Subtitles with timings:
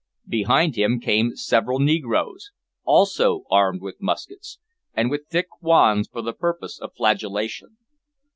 [0.27, 2.49] Behind him came several negroes,
[2.85, 4.57] also armed with muskets,
[4.95, 7.77] and with thick wands for the purpose of flagellation.